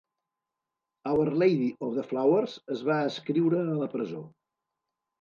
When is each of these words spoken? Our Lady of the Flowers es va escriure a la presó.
Our 1.09 1.29
Lady 1.43 1.69
of 1.89 1.93
the 1.99 2.07
Flowers 2.13 2.57
es 2.79 2.83
va 2.91 2.99
escriure 3.13 3.63
a 3.71 3.81
la 3.85 3.95
presó. 3.97 4.27